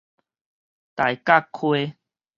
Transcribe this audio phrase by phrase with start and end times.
[0.95, 1.93] 大甲溪